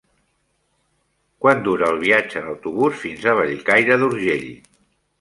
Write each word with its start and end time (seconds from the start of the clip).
Quant 1.43 1.61
dura 1.69 1.91
el 1.95 2.03
viatge 2.05 2.41
en 2.41 2.51
autobús 2.57 2.99
fins 3.05 3.31
a 3.35 3.39
Bellcaire 3.45 4.03
d'Urgell? 4.05 4.53